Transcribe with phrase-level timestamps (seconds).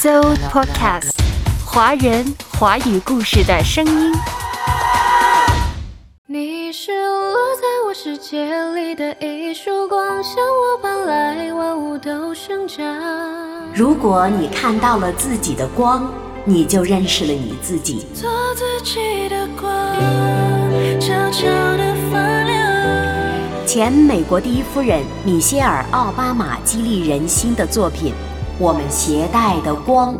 [0.00, 0.20] So
[0.52, 1.10] Podcast，
[1.66, 2.24] 华人
[2.56, 4.12] 华语故事的声音。
[6.24, 12.86] 你是落在我世界里的一束光，向我伴来，万物都生长。
[13.74, 16.08] 如果你看到了自己的光，
[16.44, 18.06] 你就认识了你自己。
[18.14, 19.68] 做自己的光，
[21.00, 23.66] 悄悄的发亮。
[23.66, 28.12] 前美国第一夫人米歇尔·奥巴马激励人心的作品
[28.60, 30.12] 《我们携带的光》，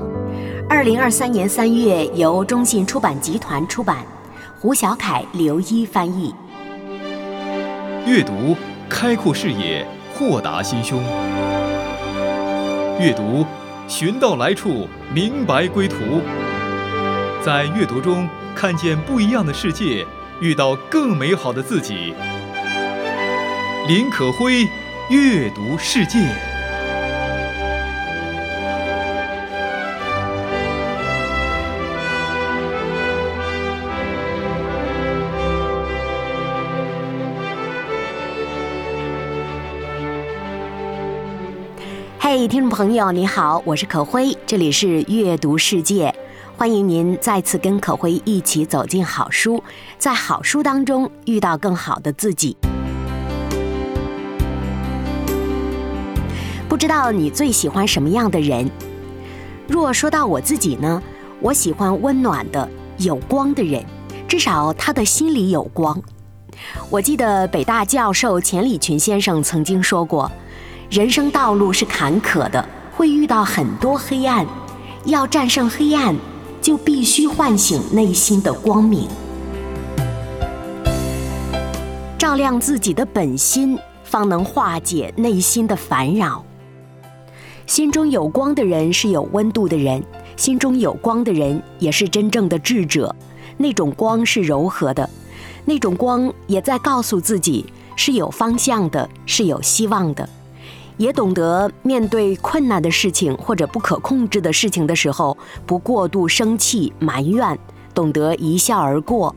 [0.68, 3.96] 二零二三年三月由中信出版集团出版，
[4.61, 6.32] 胡小凯、刘一翻译。
[8.07, 8.57] 阅读
[8.89, 11.03] 开阔视野，豁达心胸。
[13.00, 13.45] 阅读
[13.89, 15.96] 寻到来处，明白归途。
[17.45, 20.07] 在阅读中看见不一样的世界，
[20.40, 22.14] 遇到更美好的自己。
[23.89, 24.62] 林可辉，
[25.11, 26.20] 阅读世界。
[42.49, 46.15] 听众朋友，你好，我是可辉，这里是阅读世界，
[46.57, 49.63] 欢迎您再次跟可辉一起走进好书，
[49.99, 52.57] 在好书当中遇到更好的自己。
[56.71, 58.71] 不知道你最喜欢什么样的人？
[59.67, 61.03] 若说到我自己呢，
[61.43, 63.85] 我喜欢温暖的、有光的人，
[64.27, 66.01] 至少他的心里有光。
[66.89, 70.33] 我记得北大教授钱理群先生曾经说过。
[70.91, 74.47] 人生道路是坎坷的，会遇到很多黑暗。
[75.05, 76.17] 要战胜黑暗，
[76.62, 79.06] 就必须唤醒内心的光明，
[82.19, 86.42] 照亮自己的本心，方能化解内心的烦扰。
[87.67, 90.02] 心中有光的人是有温度的人，
[90.36, 93.14] 心中有光的人也是真正的智者。
[93.58, 95.08] 那种光是柔和的，
[95.67, 100.27] 那种光也在告诉自己是有方向的，是有希望的。
[100.98, 107.59] 也懂得面对困难的事情或者不可控制的事情的时候，不过度生气埋怨，
[107.95, 109.33] 懂得一笑而过；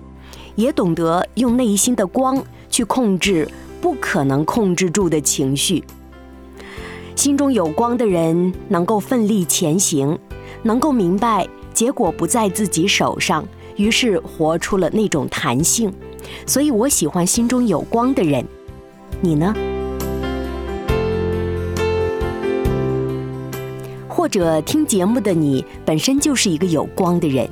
[0.55, 3.47] 也懂得用内心的光去控制
[3.79, 5.83] 不可能控制住的情绪。
[7.15, 10.17] 心中有光的人能够奋力前行，
[10.63, 13.45] 能够明白结果不在自己手上，
[13.75, 15.93] 于是活出了那种弹性。
[16.47, 18.43] 所以我喜欢心中有光的人。
[19.21, 19.53] 你呢？
[24.21, 27.49] 或者听节目的你本身就是一个有光的人。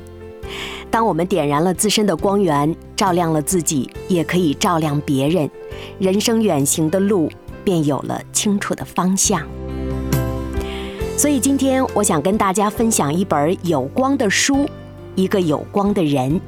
[0.92, 5.50] 当我们点燃了自身的光源，照亮了自己，也可以照亮别人，
[5.98, 7.28] 人生远行的路
[7.64, 9.42] 便有了清楚的方向。
[11.18, 14.70] 所以今天我想跟大家分享一本有光的书，
[15.16, 16.40] 一个有光的人。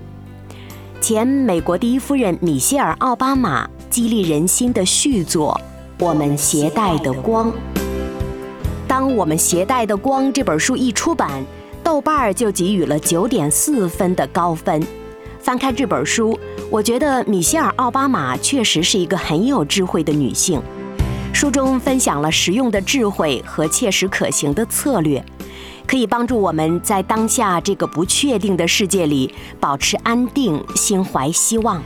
[1.01, 5.59] 前美国第一夫人米歇尔·奥巴马激励人心的续作
[6.05, 7.51] 《我们携带的光》。
[8.91, 11.41] 当我们携带的光这本书一出版，
[11.81, 14.85] 豆瓣儿就给予了九点四分的高分。
[15.39, 16.37] 翻开这本书，
[16.69, 20.61] 我觉得米歇尔·奥巴马确实是一个很有智慧的女性。
[21.31, 25.23] 书中分享了实用的智慧和切实可行的策略，
[25.87, 31.81] 可以帮助我们在当下这个不确定的世界里保持安定，心怀希望。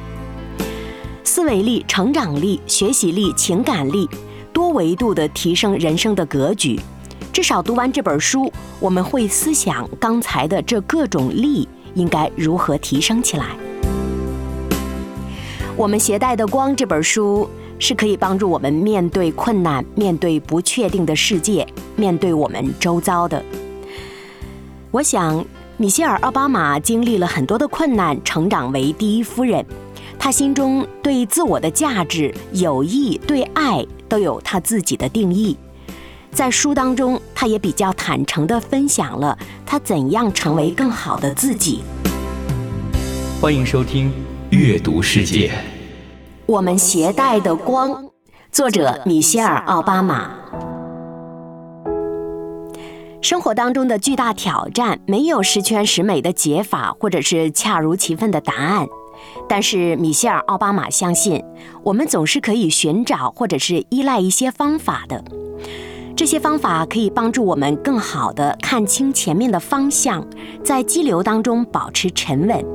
[1.24, 4.10] 思维力、成长力、学习力、情感力，
[4.52, 6.80] 多维度的提升人生的格局。
[7.36, 13.48] 至少读完这本书，我们会思想刚才的这各种力应该如何提升起来。
[15.76, 17.46] 我们携带的光这本书
[17.78, 23.44] 是可以帮助我们面对困难、面对不确定的世界、面对我们周遭的。
[24.90, 29.66] 我想，米歇尔·奥巴马经历了很多的困难，成长为第一夫人，
[30.18, 35.58] 他心中对自我的价值、友谊、对爱都有他自己的定义。
[36.36, 41.82] 在书当中，他也比较坦诚地分享了他怎样成为更好的自己。
[43.40, 44.12] 欢迎收听
[44.50, 45.48] 《阅读世界》。
[46.46, 48.10] 我们携带的光，
[48.52, 50.32] 作者米歇尔·奥巴马。
[53.22, 58.86] 生活当中的巨大挑战，没有十全十美的解法，或者是恰如其分的答案。
[59.48, 61.42] 但是米歇尔·奥巴马相信，
[61.82, 65.24] 我们总是可以寻找或者是依赖一些方法的。
[66.16, 70.26] 这些方法可以帮助我们更好地看清前面的方向，
[70.64, 72.66] 在激流当中保持沉稳。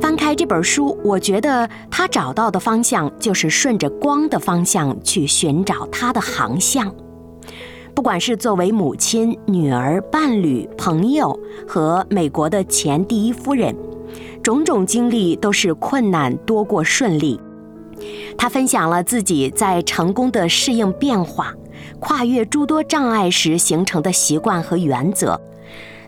[0.00, 6.92] 翻开这本书，我觉得他找到的方向就是顺着光的方向去寻找他的航向。
[7.94, 11.38] 不管是作为母亲、女儿、伴侣、朋友
[11.68, 13.74] 和美国的前第一夫人，
[14.42, 17.40] 种种经历都是困难多过顺利。
[18.36, 21.54] 他分享了自己在成功的适应变化、
[22.00, 25.40] 跨越诸多障碍时形成的习惯和原则，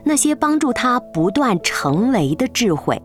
[0.05, 3.01] 那些帮助他不断成为的智慧。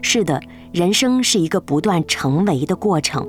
[0.00, 0.40] 是的，
[0.72, 3.26] 人生是一个不断成为的过程。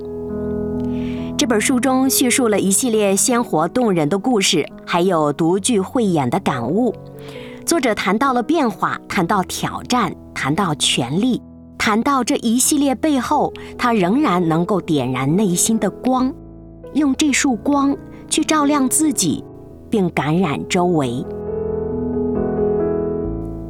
[1.36, 6.94] 这本书中叙述了一系列鲜活动人的故事，还有独具慧眼的感悟。
[7.66, 11.42] 作者谈到了变化，谈到挑战，谈到权力，
[11.76, 16.32] 谈到这一系列背后，他仍然能够点燃内心的光，
[16.92, 17.96] 用这束光
[18.28, 19.44] 去照亮自己，
[19.90, 21.24] 并感染周围。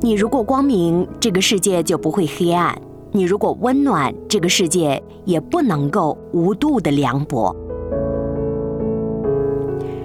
[0.00, 2.76] 你如果光明，这个世界就不会黑暗。
[3.10, 7.54] 你如果温暖，这个世界也不能够无度的凉薄。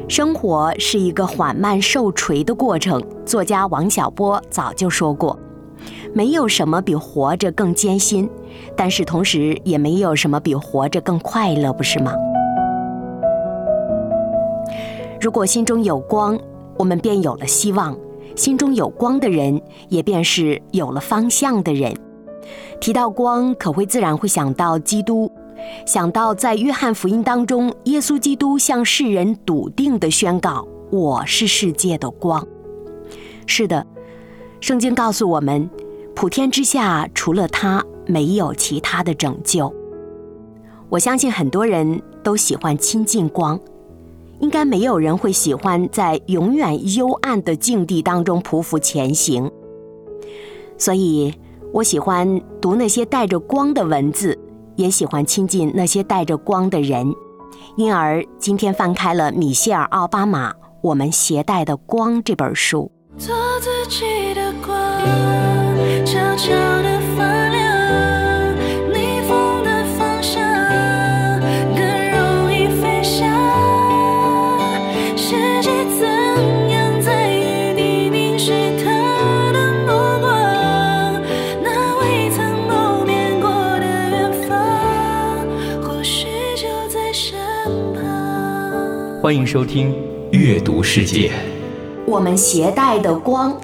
[0.07, 3.01] 生活是一个缓慢受锤的过程。
[3.25, 5.37] 作家王小波早就说过
[6.13, 8.29] ：“没有什么比活着更艰辛，
[8.75, 12.13] 但是同时也没有什么比活着更快乐，不是吗？”
[15.21, 16.39] 如果心中有光，
[16.77, 17.93] 我们便有了希望；
[18.37, 21.93] 心中有光的人，也便是有了方向的人。
[22.79, 25.29] 提到光，可会自然会想到基督，
[25.85, 32.47] 想到在约翰福音当中，耶稣基督向世人笃定地宣告：“我是世界的光。”
[33.45, 33.85] 是的，
[34.61, 35.69] 圣经告诉我们，
[36.15, 39.73] 普天之下除了他，没有其他的拯救。
[40.87, 43.59] 我相信很多人都喜欢亲近光，
[44.39, 49.51] 应该没有人会喜欢在永远幽暗的境地当中匍匐前行。
[50.77, 51.33] 所以。
[51.71, 54.35] 我喜欢读那些带着光的文字，
[54.75, 57.13] 也喜欢亲近那些带着光的人，
[57.75, 60.51] 因而今天翻开了米歇尔·奥巴马
[60.81, 62.91] 《我们携带的光》这本书。
[63.19, 64.75] 做自己的光，
[66.03, 67.68] 悄悄地发亮。
[89.29, 89.93] 欢迎收听
[90.31, 91.29] 《阅读世界》。
[92.07, 93.55] 我们携带的光，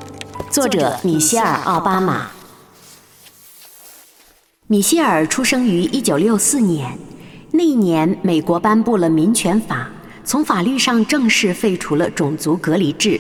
[0.51, 2.27] 作者米歇尔·奥巴马。
[4.67, 6.95] 米歇尔出生于一九六四年，
[7.51, 9.89] 那一年美国颁布了民权法，
[10.23, 13.19] 从法律上正式废除了种族隔离制。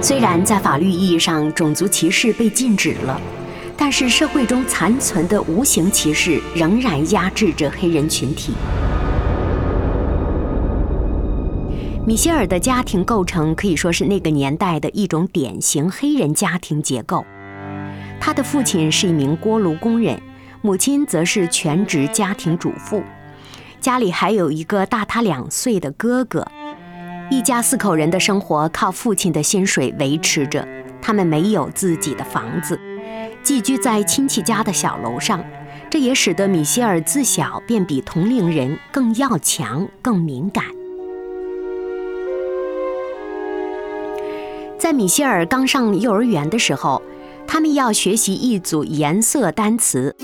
[0.00, 3.20] 虽然在法律意义上种族歧视被禁止了，
[3.76, 8.52] 但是社会中残存的无形歧视仍然压制着黑人群体。
[12.06, 17.26] 米歇尔的家庭构成可以说是那个年代的一种典型黑人家庭结构。
[18.20, 20.22] 他的父亲是一名锅炉工人，
[20.62, 23.02] 母亲则是全职家庭主妇，
[23.80, 26.46] 家里还有一个大他两岁的哥哥。
[27.28, 30.64] 一家四口人的生活靠父亲的薪水维持着，
[31.02, 32.78] 他们没有自己的房子，
[33.42, 35.44] 寄居在亲戚家的小楼上。
[35.90, 40.64] 这也使得米歇尔自小便比同龄人更要强、更敏感。
[44.86, 47.02] 在米歇尔刚上幼儿园的时候，
[47.44, 50.14] 他们要学习一组颜色单词。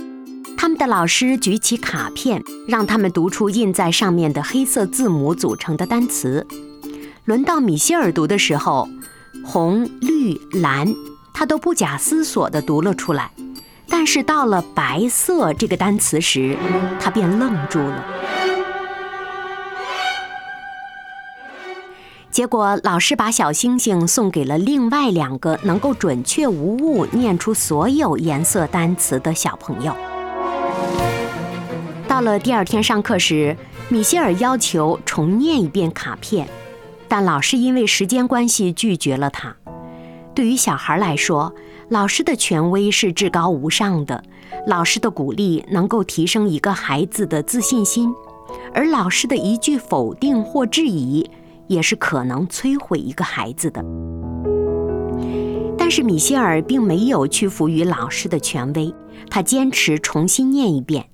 [0.57, 6.47] 他们的老师举起卡片，让他们读出印在上面的黑色字母组成的单词。
[7.25, 8.88] 轮到米歇尔读的时候，
[9.45, 10.95] 红、绿、蓝，
[11.35, 13.33] 他都不假思索地读了出来。
[13.88, 16.57] 但是到了白色这个单词时，
[17.00, 18.04] 他便愣住了。
[22.33, 29.95] 结果，老师把小星星送给了另外两个能够准确无误念出所有颜色单词的小朋友。
[32.09, 33.55] 到了第二天上课时，
[33.91, 36.49] 米歇尔要求重念一遍卡片，
[37.07, 39.55] 但老师因为时间关系拒绝了他。
[40.35, 41.55] 对于小孩来说，
[41.91, 44.25] 老师的权威是至高无上的，
[44.67, 48.11] 老师的鼓励能够提升一个孩子的自信心，
[48.73, 51.31] 而老师的一句否定或质疑。
[51.69, 53.85] 也是可能摧毁一个孩子的。
[55.76, 58.95] 但是米歇尔并没有屈服于老师的权威，
[59.28, 61.07] 他坚持重新念一遍。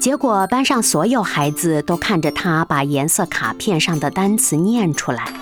[0.00, 5.32] 结果班上所有孩子都看着他把颜色卡片上的单词念出来。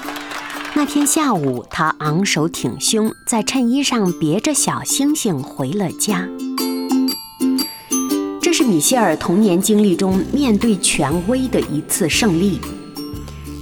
[0.75, 6.29] 那天下午，他昂首挺胸，在衬衣上别着小星星回了家。
[8.43, 12.61] 这是米歇尔童年经历中面对权威的一次胜利。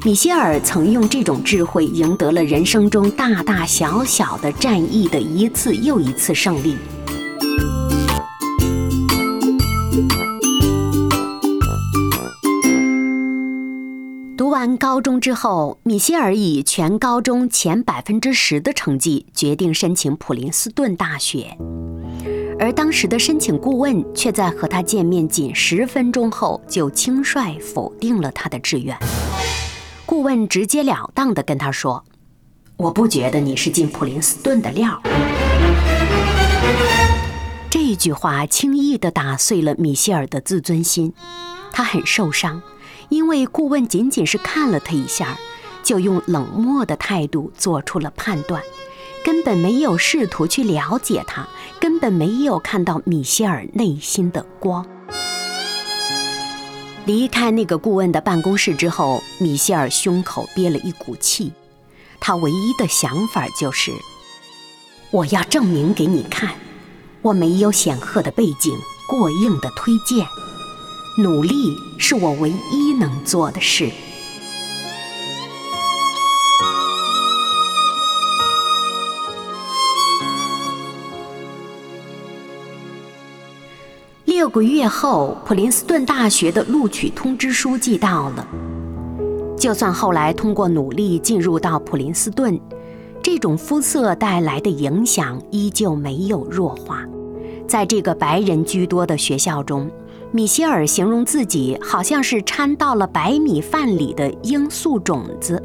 [0.07, 6.77] 米歇尔曾用这种智慧赢得了人生中大大小小的战役的一次又一次胜利。
[14.37, 21.59] 读完高中之后，米歇尔以全高中前百分之十的成绩决定申请普林斯顿大学，
[22.61, 28.97] 而当时的申请顾问却在和他见面仅十分钟后就轻率否定了他的志愿。
[30.07, 32.05] 顾问直截了当地跟他说
[32.79, 35.03] ：“我不觉得你是进普林斯顿的料。”
[37.69, 41.13] 这句话轻易地打碎了米歇尔的自尊心，
[41.73, 42.63] 他很受伤，
[43.09, 45.37] 因为顾问仅仅是看了他一下，
[45.83, 48.63] 就用冷漠的态度做出了判断，
[49.25, 51.49] 根本没有试图去了解他，
[51.81, 54.87] 根本没有看到米歇尔内心的光。
[57.07, 61.53] 离开那个顾问的办公室之后，米歇尔胸口憋了一股气。
[62.19, 63.93] 他唯一的想法就是：
[65.13, 66.57] 我要证明给你看，
[67.23, 68.77] 我没有显赫的背景、
[69.09, 70.27] 过硬的推荐，
[71.23, 73.89] 努力是我唯一能做的事。
[84.47, 88.47] 六个月后，普林斯顿大学的录取通知书寄到了。
[89.59, 92.57] 就算后来通过努力进入到普林斯顿，
[93.21, 97.03] 这种肤色带来的影响依旧没有弱化。
[97.67, 99.91] 在这个白人居多的学校中，
[100.31, 105.61] 米歇尔形容自己好像是掺到了白米饭里的罂粟种子。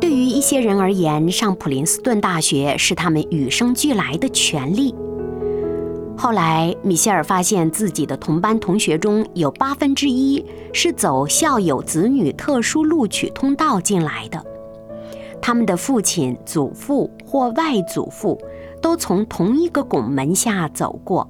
[0.00, 4.92] 对于一些人而言，上普林斯顿大学是他们与生俱来的权利。
[6.22, 14.44] 后来，米歇尔发现自己的同班同学中有八分之一是走校友子女特殊录取通道进来的，
[15.40, 18.38] 他们的父亲、祖父或外祖父
[18.82, 21.26] 都从同一个拱门下走过，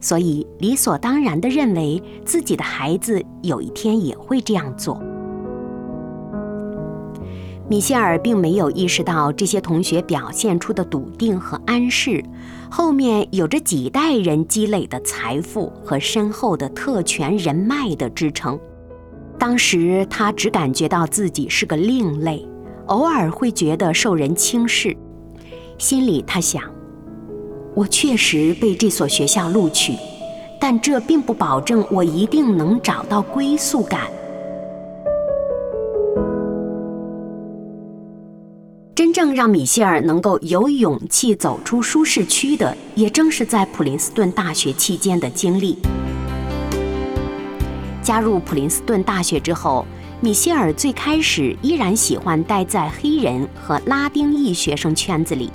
[0.00, 4.98] 所以理所当然地认为自己的孩子有一天也会这样做。
[7.70, 12.20] 米歇尔并没有意识到这些同学表现出的笃定和安适，
[12.68, 18.58] 后面有着几代人积累的财富和深厚的特权人脉的支撑。
[19.38, 22.44] 当时他只感觉到自己是个另类，
[22.86, 24.96] 偶尔会觉得受人轻视。
[25.78, 26.60] 心里他想：
[27.76, 29.94] 我确实被这所学校录取，
[30.60, 34.10] 但这并不保证我一定能找到归宿感。
[39.22, 45.76] 正让米歇尔能够有勇气走出舒适区的，也正是在普林斯顿大学期间的经历。
[48.02, 49.84] 加入普林斯顿大学之后，
[50.22, 55.50] 米歇尔最开始依然喜欢待在黑人和拉丁裔学生圈子里。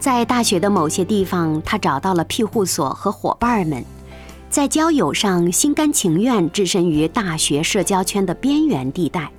[0.00, 3.84] 在大学的某些地方，他找到了庇护所和伙伴们，
[4.50, 9.30] 在交友上心甘情愿置身于大学社交圈的边缘地带。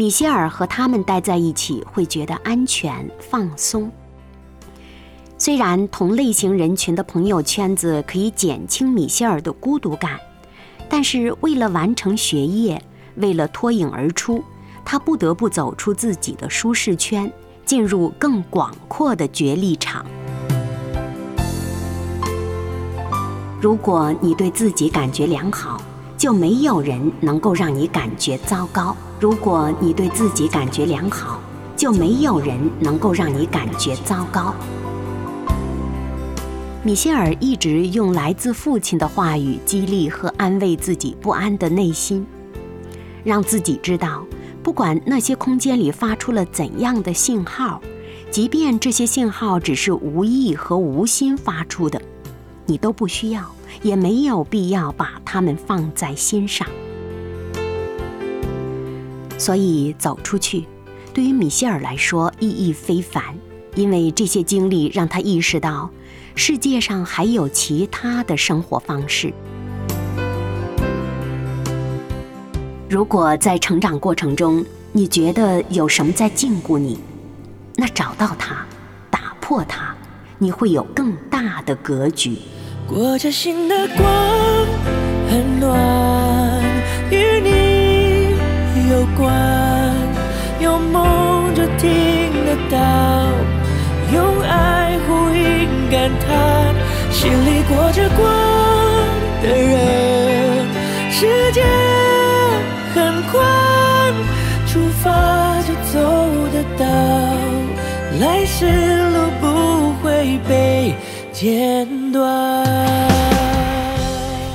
[0.00, 3.92] 米歇尔和他们待在一起会觉得安全放松。
[5.36, 10.18] 虽然同类型人群的朋友圈子可以减轻米歇尔的孤独感，
[10.88, 12.82] 但是为了完成学业，
[13.16, 14.42] 为了脱颖而出，
[14.86, 17.30] 他不得不走出自己的舒适圈，
[17.66, 20.06] 进入更广阔的角力场。
[23.60, 25.78] 如果你对自己感觉良好，
[26.20, 28.94] 就没有人能够让你感觉糟糕。
[29.18, 31.40] 如果你对自己感觉良好，
[31.74, 34.54] 就没有人能够让你感觉糟糕。
[36.82, 42.26] 米歇尔一直用来自父亲的话语激励和安慰自己不安的内心，
[43.24, 44.22] 让自己知道，
[44.62, 47.80] 不管那些空间里发出了怎样的信号，
[48.30, 51.98] 即便这些信号只是无意和无心发出的，
[52.70, 53.50] 你都不需要，
[53.82, 56.64] 也没有必要把它们放在心上。
[59.36, 60.66] 所以走出去，
[61.12, 63.24] 对于米歇尔来说意义非凡，
[63.74, 65.90] 因为这些经历让他意识到，
[66.36, 69.34] 世界上还有其他的生活方式。
[72.88, 77.00] 如果在成长过程中你觉得有什么在禁锢你，
[77.74, 78.64] 那找到它，
[79.10, 79.92] 打破它，
[80.38, 82.36] 你会有更大的格局。
[82.92, 84.66] 裹着心的光，
[85.30, 86.60] 很暖，
[87.08, 88.34] 与你。
[88.90, 89.32] 有关，
[90.58, 91.88] 有梦就听
[92.44, 92.76] 得到，
[94.12, 96.74] 用爱呼应感叹，
[97.12, 98.28] 心里裹着光
[99.40, 100.66] 的人，
[101.12, 101.62] 世界
[102.92, 104.12] 很宽。
[104.66, 106.00] 出发就走
[106.52, 106.84] 得到，
[108.20, 108.66] 来时
[109.12, 110.92] 路不会被
[111.40, 112.66] 剪断。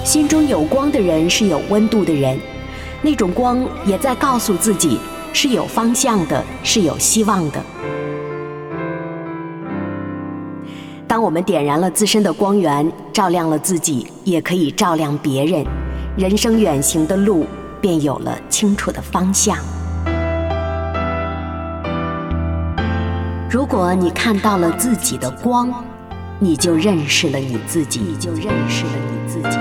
[0.03, 2.37] 心中有光的人是有温度的人，
[3.01, 4.99] 那种光也在告诉自己
[5.33, 7.59] 是有方向的，是有希望的。
[11.07, 15.65] 当我们点燃了自身的光源，照亮了自己，也可以照亮别人，
[16.15, 17.47] 人生远行的路
[17.81, 19.57] 便有了清楚的方向。
[23.49, 25.73] 如果你看到了自己的光，
[26.37, 29.57] 你就认识了你自己，你就认识了你自己。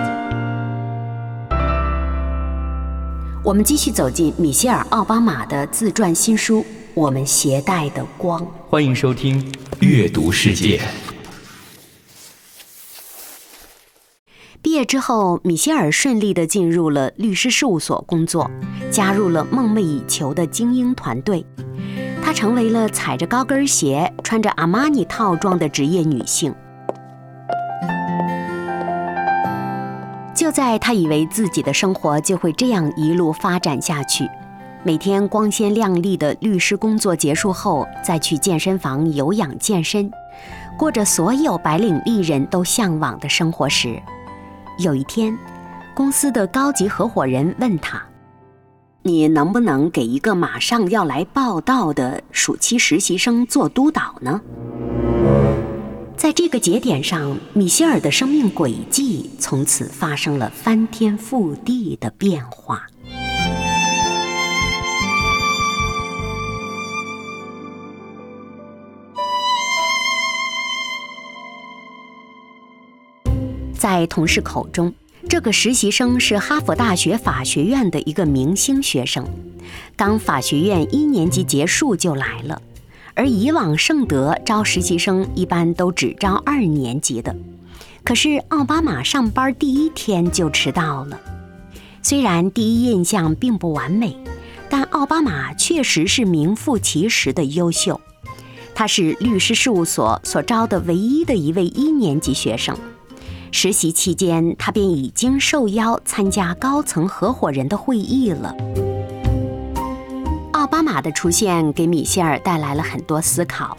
[3.44, 6.62] 我们继续走进米歇尔·奥巴马的自传新书
[6.94, 8.42] 《我们携带的光》。
[8.68, 9.40] 欢迎收听
[9.78, 10.78] 《阅读世界》。
[14.60, 18.50] 毕业之后，米歇尔顺利地进入了律师事务所工作，
[18.90, 21.46] 加入了梦寐以求的精英团队。
[22.20, 26.52] 她成为了踩着高跟鞋、穿着阿玛尼套装的职业女性。
[30.34, 34.28] 就在他以为自己的生活就会这样一路发展下去，
[34.82, 40.10] 每天光鲜亮丽的律师工作结束后，再去健身房有氧健身，
[40.76, 44.02] 过着所有白领丽人都向往的生活时，
[44.78, 45.38] 有一天，
[45.94, 48.02] 公司的高级合伙人问他
[49.02, 54.40] ：“你能不能给一个马上要来报道的暑期实习生做督导呢？”
[56.16, 62.86] 在这个节点上，米歇尔的生命轨迹从此发生了翻天覆地的变化。
[73.74, 74.94] 在同事口中，
[75.28, 79.28] 这个实习生是哈佛大学法学院的一个明星学生，
[79.94, 82.62] 刚法学院一年级结束就来了。
[83.14, 87.34] 而以往圣德招实习生一般都只招二年级的，
[88.02, 91.20] 可是奥巴马上班第一天就迟到了。
[92.02, 94.16] 虽然第一印象并不完美，
[94.68, 98.00] 但奥巴马确实是名副其实的优秀。
[98.74, 102.76] 他是律师事务所所招的唯一的一位一年级学生。
[103.52, 108.52] 实习期间，他便已经受邀参加高层合伙人的会议了。
[110.64, 113.76] 奥巴马的出现给米歇尔带来了很多思考，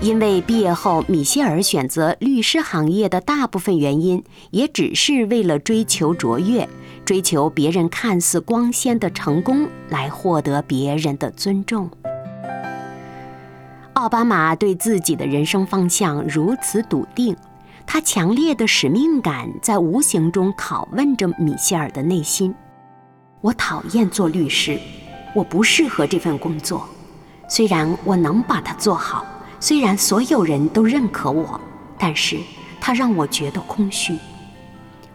[0.00, 4.20] 因为毕业后米歇尔选择律师行业的大部分原因，
[4.50, 6.68] 也只是为了追求卓越，
[7.04, 11.88] 追求别人看似光鲜的成功，来获得别人的尊重。
[13.92, 17.36] 奥巴马对自己的人生方向如此笃定。
[17.86, 22.52] 他强烈的使命感在无形中拷问着米歇尔的内心。
[23.40, 24.80] 我讨厌做律师，
[25.34, 26.88] 我不适合这份工作。
[27.48, 29.26] 虽然我能把它做好，
[29.60, 31.60] 虽然所有人都认可我，
[31.98, 32.38] 但是
[32.80, 34.16] 它让我觉得空虚。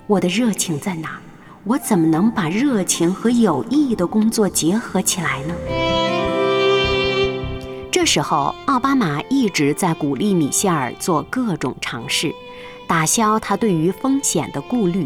[0.05, 1.19] 我的热情在哪？
[1.63, 5.53] 我怎么能把热情和有意义的工作结合起来呢？
[7.91, 12.33] 这时候，奥巴马一直在鼓励米歇尔做各种尝试。
[12.87, 15.05] 打消他对于风险的顾虑，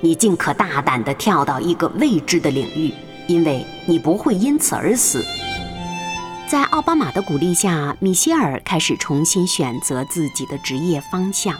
[0.00, 2.92] 你尽可大胆地跳到一个未知的领域，
[3.30, 5.24] 因为你不会因此而死。
[6.48, 11.54] 在奥巴马的鼓励下，米歇尔开始重新选择自己的职业方向。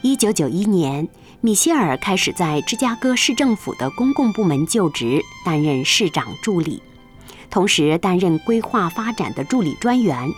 [0.00, 1.06] 一九九一年，
[1.42, 6.82] 米歇尔开始在芝加哥市政府的公共部门就职，担任市长助理，
[7.50, 10.32] 同时担任规划发展的助理专员。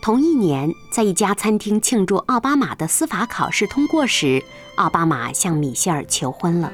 [0.00, 4.44] 同一年，在一家餐厅庆祝奥巴马的司法考试通过时，
[4.76, 6.70] 奥巴马向米歇尔求婚了。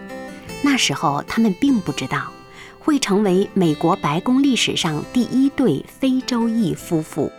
[0.63, 2.25] 那时候，他们并不知道
[2.81, 7.31] 会成为美国白宫历史上第一对非洲裔夫妇。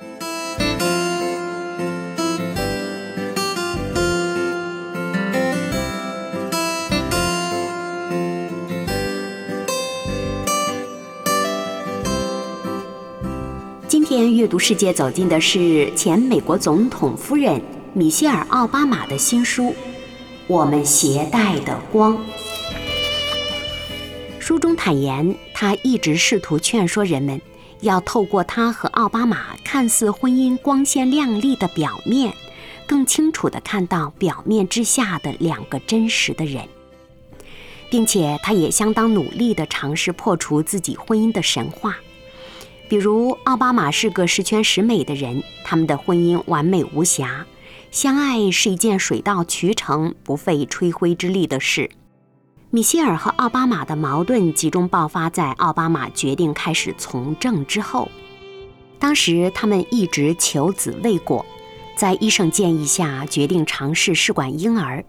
[13.87, 17.59] 今天阅读世界走进的是前美国总统夫人
[17.93, 19.63] 米歇尔·奥巴马的新书
[20.47, 22.15] 《我们携带的光》。
[24.51, 27.39] 书中坦言，他一直试图劝说人们，
[27.79, 32.33] 要透过他和奥巴马看似婚姻光鲜亮丽的表面，
[32.85, 36.67] 更清楚地看到表面之下的两个真实的人，
[37.89, 41.95] 并且他也相当努力地尝试破除自己婚姻的神话。
[42.89, 47.45] 比如，奥巴马是个十全十美的人，他们的婚姻完美无瑕，
[47.89, 51.89] 相爱是一件水到渠成、不费吹灰之力的事。
[52.73, 58.09] 米歇尔和奥巴马的矛盾集中爆发在奥巴马决定开始从政之后。
[58.97, 61.45] 当时他们一直求子未果，
[61.97, 65.03] 在医生建议下决定尝试试管婴儿。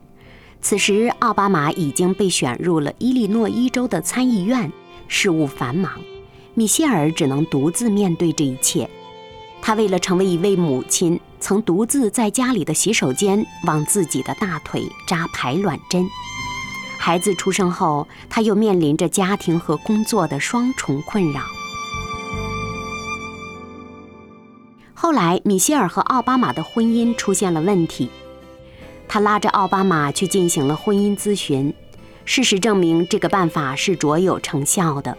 [0.60, 4.72] 此时，奥巴马已经被选入了伊利诺伊州的参议院，
[5.06, 5.92] 事务繁忙，
[6.54, 8.90] 米歇尔只能独自面对这一切。
[9.60, 16.04] 她为了成为一位母亲，曾独自在家里的洗手间往自己的大腿扎排卵针。
[17.04, 21.40] 孩子出生后，她又面临着家庭和工作的双重困扰。
[24.94, 28.08] 后来，米歇尔和奥巴马的婚姻出现了问题，
[29.08, 31.74] 他拉着奥巴马去进行了婚姻咨询。
[32.24, 35.18] 事实证明，这个办法是卓有成效的。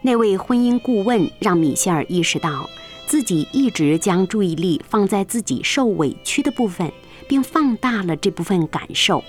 [0.00, 2.66] 那位婚姻顾问让米歇尔意识到。
[3.06, 6.90] 自己一直将注意力放在自己受委屈的部分，
[7.28, 9.22] 并放大了这部分感受。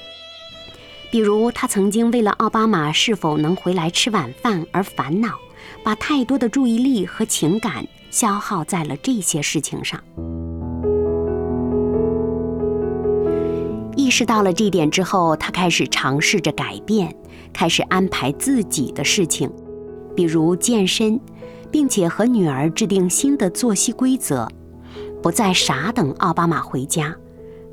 [1.12, 5.30] 比如，他曾经为了奥巴马是否能回来吃晚饭而烦恼，
[5.84, 10.02] 把太多的注意力和情感消耗在了这些事情上。
[13.96, 17.16] 意识到了这点之后，他开始尝试着改变，
[17.54, 19.50] 开始安排自己的事情，
[20.16, 21.20] 比如健身。
[21.72, 24.48] 并且和女儿制定新的作息规则，
[25.22, 27.14] 不再傻等奥巴马回家。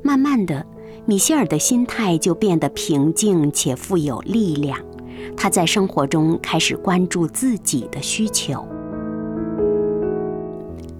[0.01, 0.65] 慢慢的，
[1.05, 4.79] 米歇尔的心态就变得平静且富有力量。
[5.35, 8.65] 她在生活中开始关注自己的需求。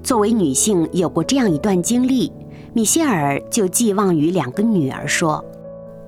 [0.04, 2.32] 作为女性，有过这样一段经历，
[2.74, 5.44] 米歇尔就寄望于两个女儿说：“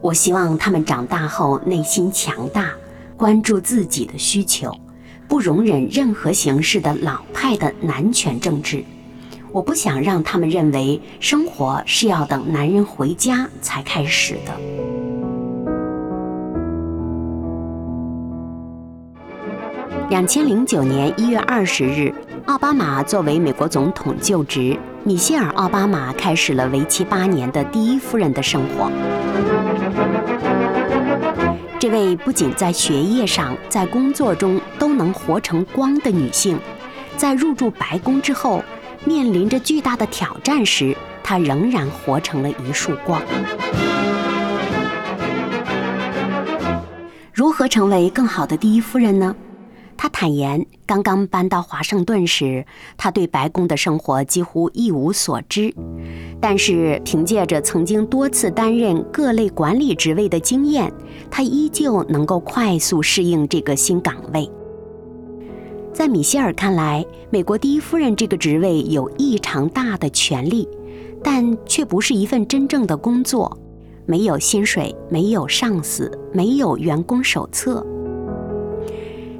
[0.01, 2.73] 我希望她们长大后内心强大，
[3.15, 4.69] 关注自己的需求。”
[5.27, 8.83] 不容忍任何形式的老派的男权政治，
[9.55, 14.51] 我不想让他们认为生活是要等男人回家才开始的。
[20.09, 22.13] 两千零九年一月二十日，
[22.47, 28.91] 奥巴马作为美国总统就职，米歇尔·奥巴马开始了为期八年的第一夫人的生活。
[31.79, 36.59] 这位不仅在学业上，在工作中都能活成光的女性，
[37.15, 38.61] 在入住白宫之后，
[39.05, 43.21] 面临着巨大的挑战时，她仍然活成了一束光。
[47.33, 49.35] 如何成为更好的第一夫人呢？
[49.97, 52.65] 他坦言，刚刚搬到华盛顿时，
[52.97, 55.73] 他对白宫的生活几乎一无所知。
[56.41, 60.91] 但是，凭借着曾经多次担任各类管理职位的经验，
[61.31, 64.49] 他依旧能够快速适应这个新岗位。
[65.95, 70.67] 在米歇尔看来，美国第一夫人这个职位有异常大的权利，
[71.23, 73.57] 但却不是一份真正的工作，
[74.05, 77.81] 没有薪水，没有上司，没有员工手册。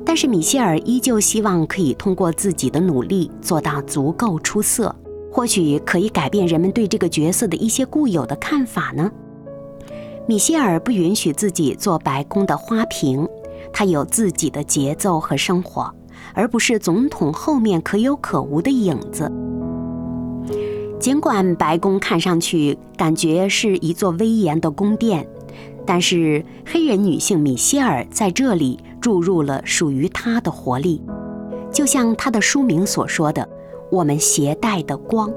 [0.05, 4.95] 但是米歇尔依旧希望可以通过自己的努力做到足够出色，
[5.29, 9.11] 或许可以改变人们对这个角色的一些固有的看法呢。
[10.25, 13.27] 米歇尔不允许自己做白宫的花瓶，
[13.73, 15.93] 他有自己的节奏和生活，
[16.35, 19.31] 而不是总统后面可有可无的影子。
[20.99, 25.27] 尽管白宫看上去感觉是一座威严的宫殿，
[25.85, 28.77] 但是黑人女性米歇尔在这里。
[29.01, 30.99] 注入了属于她的活力，
[31.71, 33.47] 就像她的书名所说的
[33.91, 35.31] ：“我们携带的光，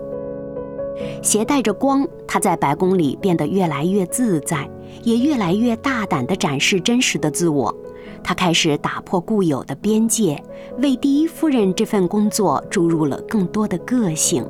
[1.23, 4.67] 携带着光。”他在白宫里变得越来越自在，
[5.03, 7.77] 也越来越大胆地展示真实的自我。
[8.23, 10.43] 他开始打破固有的边界，
[10.79, 14.47] 为第一夫人这份工作注入了更多的个性。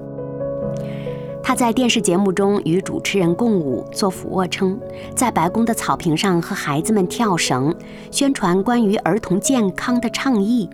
[1.43, 4.79] 他在电视节目中与主持人共舞、做俯卧撑，
[5.15, 7.75] 在白宫的草坪上和孩子们跳绳，
[8.11, 10.69] 宣传关于儿童健康的倡议。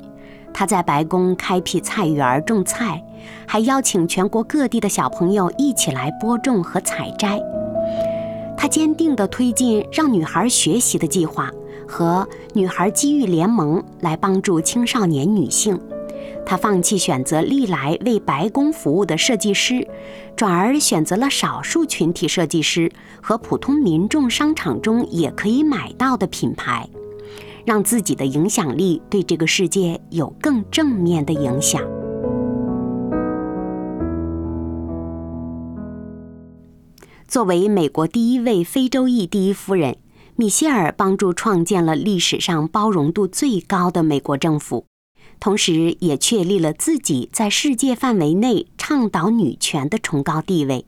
[0.53, 3.05] 他在白宫开辟菜园种菜，
[3.47, 7.41] 还邀请全国各地的小朋友一起来播种和采摘。
[8.57, 11.51] 他坚定地推进让女孩学习的计划
[11.87, 15.79] 和女孩机遇联盟，来帮助青少年女性。
[16.47, 19.87] 她放弃选择历来为白宫服务的设计师，
[20.37, 22.91] 转而选择了少数群体设计师
[23.23, 26.89] 和普通民众商场中也可以买到的品牌，
[27.65, 31.81] 让自己的影响力对这个世界有更正面的影响。
[37.27, 39.97] 作为美国第一位非洲裔第一夫人，
[40.37, 44.87] 米歇尔帮助创建了历史上包容度最高的美国政府。
[45.39, 50.85] 同时，也确立了自己在世界范围内倡导女权的崇高地位。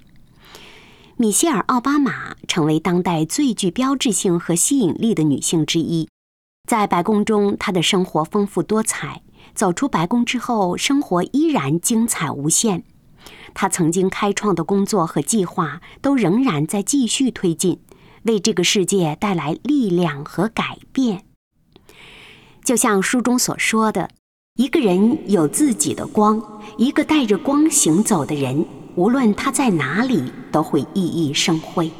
[1.16, 6.08] 米歇尔·奥巴马成为当代最具标志性和吸引力的女性之一。
[6.68, 9.22] 在白宫中，她的生活丰富多彩；
[9.54, 12.82] 走出白宫之后，生活依然精彩无限。
[13.54, 17.80] 他曾经开创的工作和计划都仍然在继续推进，
[18.26, 21.24] 为这个世界带来力量和改变。
[22.64, 24.10] 就像书中所说的，
[24.58, 26.42] 一个人有自己的光，
[26.76, 31.90] 一个带着光行走的人，无论他在哪里，都会熠熠生辉。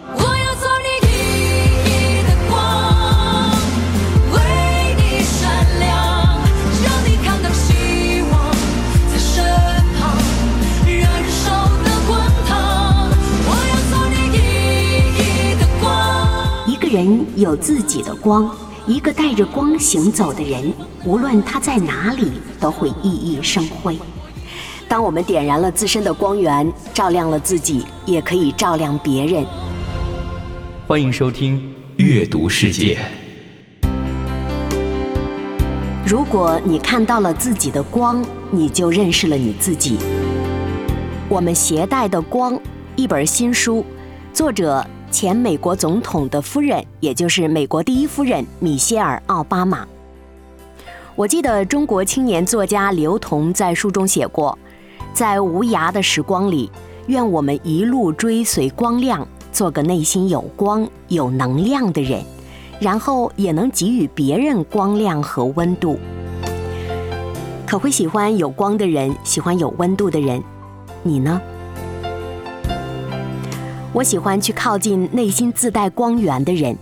[16.97, 18.51] 人有自己的光，
[18.87, 20.73] 一个带着光行走的人，
[21.05, 23.99] 无论他在哪里，都会熠熠生辉。
[24.89, 29.45] 当我们点燃了自身的光源，照亮了自己，也可以照亮别人。
[30.87, 31.59] 欢迎收听
[32.03, 32.99] 《阅读世界》。
[36.07, 39.99] 如果你看到了自己的光，你就认识了你自己。
[41.29, 42.59] 我们携带的光，
[42.95, 43.85] 一本新书，
[44.33, 44.83] 作者
[45.17, 49.89] 前美国总统的夫人，也就是美国第一夫人米歇尔·奥巴马。
[51.15, 54.59] 我记得中国青年作家刘同在书中写过，
[55.15, 56.71] 在无涯的时光里，
[57.07, 62.23] 愿我们一路追随光亮，做个内心有光、有能量的人。
[62.79, 65.99] 然后也能给予别人光亮和温度。
[67.67, 70.45] 可会喜欢有光的人，喜欢有温度的人，
[71.03, 71.41] 你呢？
[73.97, 76.77] 我喜欢去靠近内心自带光源的人，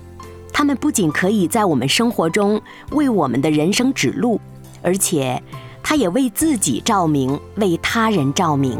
[0.52, 4.40] 他们不仅可以在我们生活中为我们的人生指路，
[4.82, 5.40] 而且
[5.80, 8.76] 他也为自己照明，为他人照明。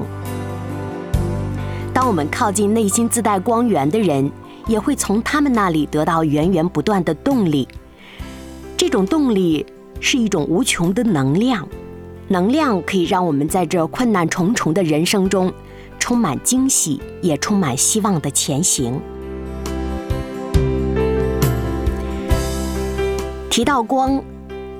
[1.93, 4.29] 当我们靠近内心自带光源的人，
[4.67, 7.69] 也会从他们那里得到源源不断的动力。
[8.77, 9.65] 这种动力
[10.01, 11.69] 是一种无穷的能量，
[12.27, 15.53] 能量可以让我们在这困难重重的人生中，
[15.99, 19.01] 充满惊喜，也充满希望的前行。
[23.49, 24.23] 提到光，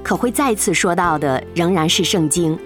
[0.03, 2.59] 可会再次说到的仍然是圣经。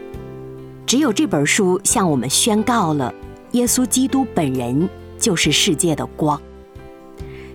[0.87, 3.13] 只有这本书向我们宣告了，
[3.53, 6.41] 耶稣基督本人就是世界的光。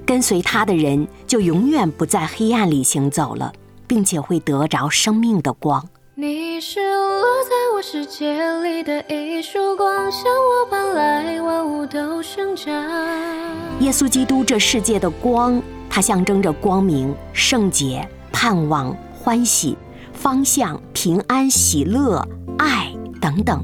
[0.06, 3.52] 跟随他的人就永远不在黑暗里行走了，
[3.88, 5.90] 并且会得着生命的光。
[6.26, 12.74] 你是落在我世界里的一束光，向我搬来，万物都生长。
[13.82, 19.78] 耶稣基督这世界的光，它象征着光明、圣洁、盼望、欢喜、
[20.14, 22.26] 方向、平安、喜乐、
[22.58, 23.62] 爱等等。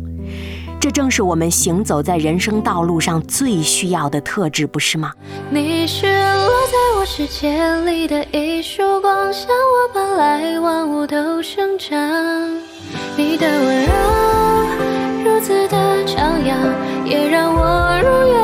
[0.81, 5.13] 这正是我们行走在人生道路上最需要的特质，不是吗？
[5.49, 6.07] 你是
[6.79, 11.99] 在我世界里的一束光，向我奔来，万物都生长。
[13.17, 13.91] 你的温柔
[15.25, 16.57] 如此的张扬，
[17.05, 18.38] 也让我如愿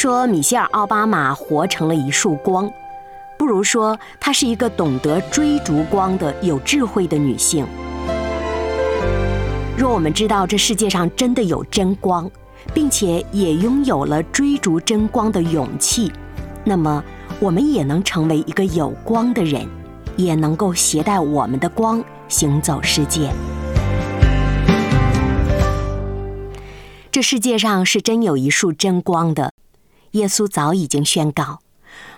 [0.00, 2.72] 说米歇尔·奥巴马活成了一束光，
[3.38, 7.66] 不如说她是一个懂得追逐光的有智慧的女性。
[9.76, 12.30] 若我们知道这世界上真的有真光，
[12.72, 16.10] 并且也拥有了追逐真光的勇气，
[16.64, 17.04] 那么
[17.38, 19.68] 我们也能成为一个有光的人，
[20.16, 23.30] 也能够携带我们的光行走世界。
[27.12, 29.52] 这世界上是真有一束真光的，
[30.12, 31.58] 耶稣早已经宣告。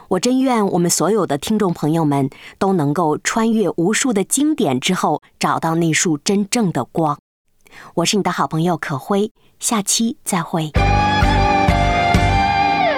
[0.08, 2.28] 我真愿我们所有的听众朋友们
[2.58, 7.18] 都能够穿越无数的经典之后，找到那束真正的光。
[7.94, 10.64] 我是你的好朋友可辉，下期再会。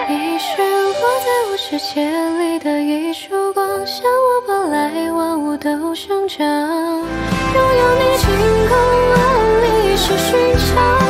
[0.08, 2.04] 你是落在我世界
[2.38, 6.44] 里的一束光，向我搬来，万物都生长。
[6.44, 8.28] 拥有你晴
[8.68, 8.76] 空
[9.12, 9.14] 万
[9.62, 10.32] 里是寻
[10.66, 11.03] 常，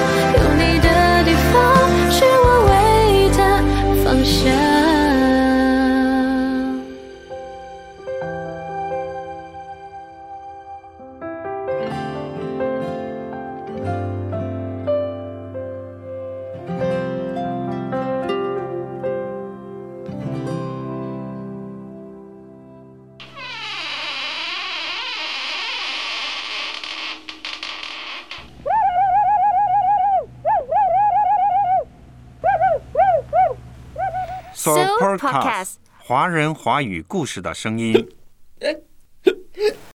[36.14, 37.92] 华人华语故事的声音。